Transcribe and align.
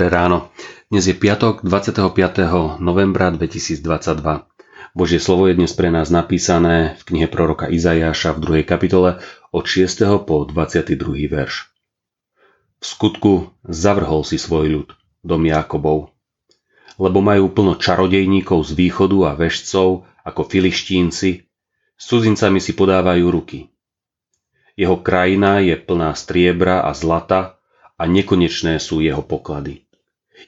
Dnes 0.00 1.04
je 1.04 1.12
piatok 1.12 1.60
25. 1.60 2.16
novembra 2.80 3.28
2022. 3.28 3.84
Božie 4.96 5.20
slovo 5.20 5.44
je 5.44 5.60
dnes 5.60 5.68
pre 5.76 5.92
nás 5.92 6.08
napísané 6.08 6.96
v 6.96 7.02
knihe 7.04 7.28
proroka 7.28 7.68
Izajáša 7.68 8.32
v 8.40 8.64
2. 8.64 8.64
kapitole 8.64 9.20
od 9.52 9.64
6. 9.68 10.24
po 10.24 10.48
22. 10.48 10.96
verš. 11.28 11.68
V 12.80 12.84
skutku 12.88 13.52
zavrhol 13.68 14.24
si 14.24 14.40
svoj 14.40 14.72
ľud, 14.72 14.88
dom 15.20 15.44
Jákobov, 15.44 16.16
lebo 16.96 17.20
majú 17.20 17.52
plno 17.52 17.76
čarodejníkov 17.76 18.72
z 18.72 18.80
východu 18.80 19.18
a 19.28 19.36
vešcov 19.36 20.08
ako 20.24 20.42
filištínci, 20.48 21.44
s 22.00 22.04
cudzincami 22.08 22.56
si 22.56 22.72
podávajú 22.72 23.28
ruky. 23.28 23.68
Jeho 24.80 24.96
krajina 25.04 25.60
je 25.60 25.76
plná 25.76 26.16
striebra 26.16 26.88
a 26.88 26.96
zlata 26.96 27.60
a 28.00 28.08
nekonečné 28.08 28.80
sú 28.80 29.04
jeho 29.04 29.20
poklady. 29.20 29.89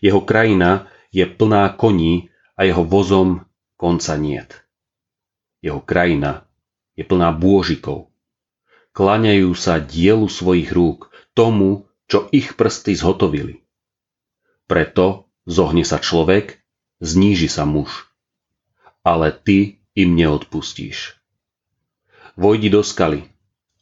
Jeho 0.00 0.24
krajina 0.24 0.88
je 1.12 1.26
plná 1.28 1.76
koní 1.76 2.32
a 2.56 2.64
jeho 2.64 2.84
vozom 2.84 3.44
konca 3.76 4.16
niet. 4.16 4.62
Jeho 5.62 5.84
krajina 5.84 6.48
je 6.96 7.04
plná 7.04 7.34
bôžikov. 7.36 8.08
Kláňajú 8.92 9.52
sa 9.56 9.80
dielu 9.80 10.28
svojich 10.28 10.72
rúk, 10.72 11.08
tomu, 11.32 11.88
čo 12.08 12.28
ich 12.28 12.56
prsty 12.56 12.92
zhotovili. 12.92 13.64
Preto 14.68 15.32
zohne 15.48 15.84
sa 15.84 15.96
človek, 15.96 16.60
zníži 17.00 17.48
sa 17.48 17.64
muž. 17.64 18.08
Ale 19.00 19.32
ty 19.32 19.80
im 19.96 20.12
neodpustíš. 20.12 21.16
Vojdi 22.36 22.68
do 22.68 22.84
skaly, 22.84 23.28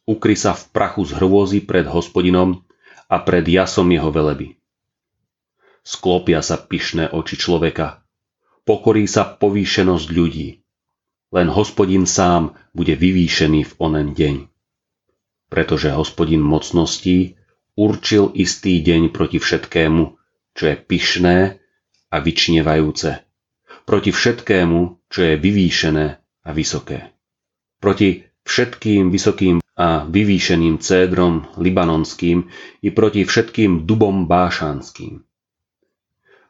ukry 0.06 0.38
sa 0.38 0.54
v 0.54 0.62
prachu 0.70 1.06
z 1.06 1.18
hrôzy 1.18 1.58
pred 1.62 1.86
hospodinom 1.90 2.62
a 3.10 3.16
pred 3.18 3.46
jasom 3.46 3.90
jeho 3.90 4.14
veleby 4.14 4.59
sklopia 5.80 6.44
sa 6.44 6.60
pyšné 6.60 7.10
oči 7.10 7.40
človeka. 7.40 8.04
Pokorí 8.68 9.08
sa 9.08 9.24
povýšenosť 9.24 10.06
ľudí. 10.12 10.48
Len 11.30 11.48
hospodin 11.48 12.04
sám 12.04 12.58
bude 12.74 12.94
vyvýšený 12.98 13.60
v 13.64 13.72
onen 13.80 14.12
deň. 14.12 14.36
Pretože 15.50 15.94
hospodin 15.94 16.42
mocností 16.42 17.38
určil 17.78 18.34
istý 18.34 18.82
deň 18.82 19.10
proti 19.14 19.38
všetkému, 19.38 20.02
čo 20.54 20.62
je 20.66 20.76
pyšné 20.76 21.38
a 22.10 22.16
vyčnevajúce. 22.18 23.10
Proti 23.86 24.10
všetkému, 24.10 25.10
čo 25.10 25.20
je 25.22 25.34
vyvýšené 25.38 26.06
a 26.46 26.50
vysoké. 26.50 27.14
Proti 27.80 28.26
všetkým 28.44 29.08
vysokým 29.10 29.62
a 29.80 30.04
vyvýšeným 30.04 30.78
cédrom 30.82 31.48
libanonským 31.56 32.50
i 32.84 32.88
proti 32.92 33.24
všetkým 33.24 33.88
dubom 33.88 34.28
bášanským 34.28 35.29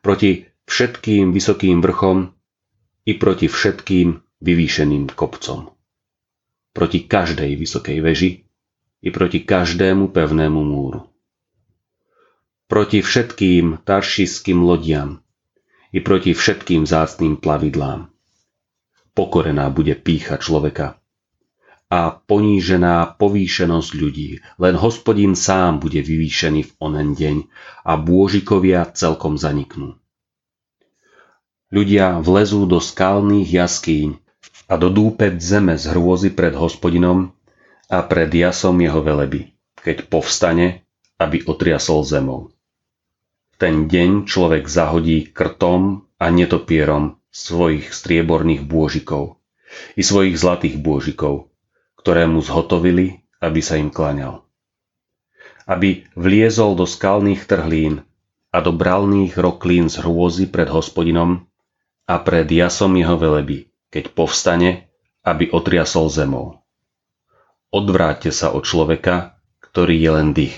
proti 0.01 0.49
všetkým 0.69 1.33
vysokým 1.33 1.81
vrchom 1.81 2.33
i 3.09 3.17
proti 3.17 3.49
všetkým 3.49 4.21
vyvýšeným 4.41 5.13
kopcom. 5.13 5.73
Proti 6.71 6.99
každej 7.09 7.57
vysokej 7.57 7.99
veži 8.05 8.31
i 9.01 9.09
proti 9.09 9.43
každému 9.43 10.13
pevnému 10.13 10.61
múru. 10.61 11.09
Proti 12.71 13.03
všetkým 13.03 13.83
taršiským 13.83 14.63
lodiam 14.63 15.25
i 15.91 15.99
proti 15.99 16.37
všetkým 16.37 16.87
zácným 16.87 17.43
plavidlám. 17.43 18.07
Pokorená 19.11 19.67
bude 19.75 19.99
pícha 19.99 20.39
človeka 20.39 21.00
a 21.91 22.15
ponížená 22.15 23.19
povýšenosť 23.19 23.91
ľudí. 23.99 24.39
Len 24.63 24.75
hospodin 24.79 25.35
sám 25.35 25.83
bude 25.83 25.99
vyvýšený 25.99 26.61
v 26.63 26.73
onen 26.79 27.19
deň 27.19 27.37
a 27.83 27.99
bôžikovia 27.99 28.87
celkom 28.95 29.35
zaniknú. 29.35 29.99
Ľudia 31.75 32.23
vlezú 32.23 32.67
do 32.71 32.79
skalných 32.79 33.51
jaskýň 33.51 34.23
a 34.71 34.79
do 34.79 34.87
dúpet 34.87 35.43
zeme 35.43 35.75
z 35.75 35.91
hrôzy 35.91 36.31
pred 36.31 36.55
hospodinom 36.55 37.35
a 37.91 37.99
pred 38.07 38.31
jasom 38.31 38.79
jeho 38.79 39.03
veleby, 39.03 39.51
keď 39.83 40.07
povstane, 40.07 40.87
aby 41.19 41.43
otriasol 41.43 42.07
zemou. 42.07 42.55
Ten 43.59 43.91
deň 43.91 44.31
človek 44.31 44.71
zahodí 44.71 45.27
krtom 45.35 46.07
a 46.23 46.31
netopierom 46.31 47.19
svojich 47.35 47.91
strieborných 47.91 48.63
bôžikov 48.65 49.43
i 49.95 50.03
svojich 50.03 50.39
zlatých 50.39 50.79
bôžikov, 50.79 51.50
ktoré 52.01 52.25
mu 52.25 52.41
zhotovili, 52.41 53.29
aby 53.45 53.61
sa 53.61 53.77
im 53.77 53.93
klaňal. 53.93 54.41
Aby 55.69 56.09
vliezol 56.17 56.73
do 56.73 56.89
skalných 56.89 57.45
trhlín 57.45 58.09
a 58.49 58.65
do 58.65 58.73
bralných 58.73 59.37
roklín 59.37 59.93
z 59.93 60.01
hrôzy 60.01 60.49
pred 60.49 60.73
hospodinom 60.73 61.45
a 62.09 62.15
pred 62.25 62.49
jasom 62.49 62.97
jeho 62.97 63.21
veleby, 63.21 63.69
keď 63.93 64.17
povstane, 64.17 64.89
aby 65.21 65.53
otriasol 65.53 66.09
zemou. 66.09 66.65
Odvráťte 67.69 68.33
sa 68.33 68.51
od 68.51 68.65
človeka, 68.65 69.39
ktorý 69.61 69.95
je 70.01 70.11
len 70.11 70.29
dých. 70.33 70.57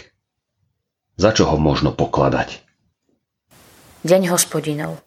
Za 1.18 1.34
čo 1.34 1.50
ho 1.50 1.58
možno 1.58 1.92
pokladať? 1.92 2.62
Deň 4.06 4.32
hospodinov 4.32 5.02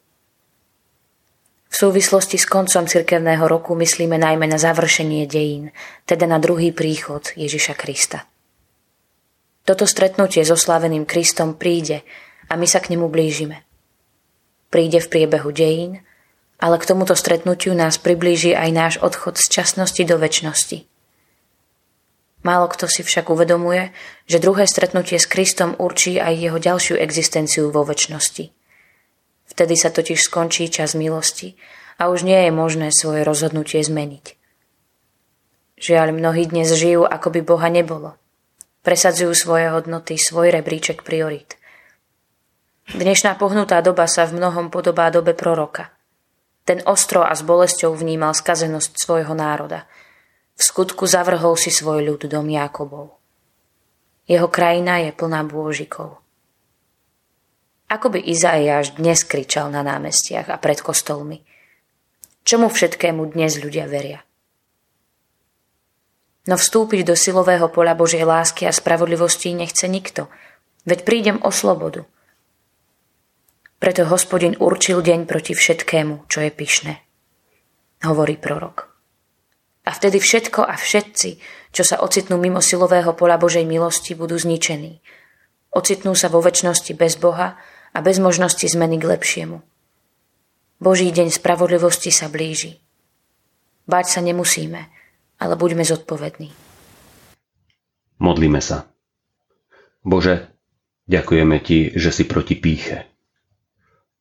v 1.76 1.92
súvislosti 1.92 2.40
s 2.40 2.48
koncom 2.48 2.88
cirkevného 2.88 3.52
roku 3.52 3.76
myslíme 3.76 4.16
najmä 4.16 4.48
na 4.48 4.56
završenie 4.56 5.28
dejín, 5.28 5.76
teda 6.08 6.24
na 6.24 6.40
druhý 6.40 6.72
príchod 6.72 7.28
Ježiša 7.36 7.76
Krista. 7.76 8.24
Toto 9.68 9.84
stretnutie 9.84 10.40
so 10.48 10.56
slaveným 10.56 11.04
Kristom 11.04 11.60
príde 11.60 12.08
a 12.48 12.56
my 12.56 12.64
sa 12.64 12.80
k 12.80 12.96
nemu 12.96 13.12
blížime. 13.12 13.68
Príde 14.72 15.04
v 15.04 15.12
priebehu 15.12 15.52
dejín, 15.52 16.00
ale 16.64 16.80
k 16.80 16.88
tomuto 16.88 17.12
stretnutiu 17.12 17.76
nás 17.76 18.00
priblíži 18.00 18.56
aj 18.56 18.70
náš 18.72 18.94
odchod 19.04 19.36
z 19.36 19.60
časnosti 19.60 20.00
do 20.08 20.16
väčšnosti. 20.16 20.88
Málo 22.48 22.72
kto 22.72 22.88
si 22.88 23.04
však 23.04 23.28
uvedomuje, 23.28 23.92
že 24.32 24.40
druhé 24.40 24.64
stretnutie 24.64 25.20
s 25.20 25.28
Kristom 25.28 25.76
určí 25.76 26.24
aj 26.24 26.40
jeho 26.40 26.56
ďalšiu 26.56 26.96
existenciu 27.04 27.68
vo 27.68 27.84
väčšnosti– 27.84 28.48
Vtedy 29.46 29.78
sa 29.78 29.94
totiž 29.94 30.26
skončí 30.26 30.68
čas 30.68 30.98
milosti 30.98 31.54
a 32.02 32.10
už 32.10 32.26
nie 32.26 32.38
je 32.48 32.52
možné 32.52 32.90
svoje 32.92 33.22
rozhodnutie 33.22 33.80
zmeniť. 33.80 34.36
Žiaľ, 35.76 36.16
mnohí 36.16 36.48
dnes 36.48 36.72
žijú, 36.72 37.04
ako 37.04 37.28
by 37.36 37.42
Boha 37.44 37.68
nebolo. 37.68 38.16
Presadzujú 38.82 39.36
svoje 39.36 39.68
hodnoty, 39.70 40.16
svoj 40.16 40.54
rebríček 40.56 41.04
priorit. 41.04 41.60
Dnešná 42.94 43.36
pohnutá 43.36 43.82
doba 43.82 44.06
sa 44.06 44.30
v 44.30 44.38
mnohom 44.38 44.70
podobá 44.70 45.10
dobe 45.10 45.34
proroka. 45.34 45.90
Ten 46.66 46.82
ostro 46.86 47.22
a 47.22 47.34
s 47.34 47.46
bolesťou 47.46 47.94
vnímal 47.94 48.34
skazenosť 48.34 48.98
svojho 48.98 49.34
národa. 49.38 49.86
V 50.56 50.62
skutku 50.64 51.06
zavrhol 51.06 51.58
si 51.60 51.70
svoj 51.70 52.02
ľud 52.02 52.26
dom 52.26 52.48
Jakobov. 52.50 53.18
Jeho 54.26 54.50
krajina 54.50 55.02
je 55.06 55.14
plná 55.14 55.46
bôžikov. 55.46 56.25
Ako 57.86 58.10
by 58.10 58.18
Izaiáš 58.18 58.98
dnes 58.98 59.22
kričal 59.22 59.70
na 59.70 59.86
námestiach 59.86 60.50
a 60.50 60.58
pred 60.58 60.82
kostolmi? 60.82 61.46
Čomu 62.42 62.74
všetkému 62.74 63.30
dnes 63.30 63.62
ľudia 63.62 63.86
veria? 63.86 64.26
No 66.50 66.58
vstúpiť 66.58 67.06
do 67.06 67.14
silového 67.14 67.70
poľa 67.70 67.94
Božej 67.94 68.26
lásky 68.26 68.66
a 68.66 68.74
spravodlivosti 68.74 69.54
nechce 69.54 69.86
nikto, 69.86 70.34
veď 70.90 71.06
prídem 71.06 71.38
o 71.46 71.54
slobodu. 71.54 72.10
Preto 73.78 74.10
hospodin 74.10 74.58
určil 74.58 75.06
deň 75.06 75.30
proti 75.30 75.54
všetkému, 75.54 76.26
čo 76.26 76.42
je 76.42 76.50
pyšné, 76.50 76.94
hovorí 78.02 78.34
prorok. 78.38 78.90
A 79.86 79.94
vtedy 79.94 80.18
všetko 80.18 80.66
a 80.66 80.74
všetci, 80.74 81.38
čo 81.70 81.86
sa 81.86 82.02
ocitnú 82.02 82.42
mimo 82.42 82.66
silového 82.66 83.14
poľa 83.14 83.38
Božej 83.38 83.62
milosti, 83.62 84.18
budú 84.18 84.42
zničení. 84.42 85.06
Ocitnú 85.70 86.18
sa 86.18 86.34
vo 86.34 86.42
väčšnosti 86.42 86.98
bez 86.98 87.22
Boha 87.22 87.62
a 87.96 88.04
bez 88.04 88.20
možnosti 88.20 88.68
zmeny 88.68 89.00
k 89.00 89.08
lepšiemu. 89.08 89.64
Boží 90.84 91.08
deň 91.16 91.32
spravodlivosti 91.32 92.12
sa 92.12 92.28
blíži. 92.28 92.84
Báť 93.88 94.20
sa 94.20 94.20
nemusíme, 94.20 94.92
ale 95.40 95.54
buďme 95.56 95.88
zodpovední. 95.88 96.52
Modlíme 98.20 98.60
sa. 98.60 98.92
Bože, 100.04 100.52
ďakujeme 101.08 101.58
Ti, 101.64 101.96
že 101.96 102.12
si 102.12 102.28
proti 102.28 102.60
píche. 102.60 103.08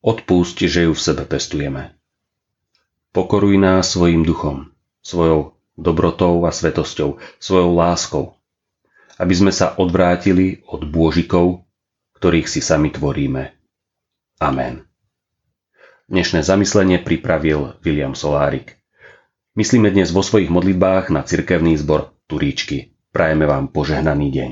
Odpúšť, 0.07 0.71
že 0.71 0.87
ju 0.87 0.93
v 0.95 1.05
sebe 1.05 1.27
pestujeme. 1.27 1.99
Pokoruj 3.11 3.59
nás 3.59 3.91
svojim 3.91 4.23
duchom, 4.23 4.71
svojou 5.03 5.59
dobrotou 5.75 6.47
a 6.47 6.55
svetosťou, 6.55 7.19
svojou 7.43 7.71
láskou, 7.75 8.39
aby 9.19 9.35
sme 9.35 9.51
sa 9.51 9.75
odvrátili 9.75 10.63
od 10.71 10.87
bôžikov, 10.87 11.67
ktorých 12.19 12.47
si 12.47 12.63
sami 12.63 12.95
tvoríme. 12.95 13.64
Amen. 14.43 14.91
Dnešné 16.11 16.43
zamyslenie 16.43 16.99
pripravil 16.99 17.79
William 17.87 18.19
Solárik. 18.19 18.77
Myslíme 19.55 19.95
dnes 19.95 20.11
vo 20.11 20.27
svojich 20.27 20.51
modlitbách 20.51 21.15
na 21.15 21.23
cirkevný 21.23 21.79
zbor 21.79 22.19
Turíčky. 22.27 22.99
Prajeme 23.15 23.47
vám 23.47 23.71
požehnaný 23.71 24.35
deň. 24.35 24.51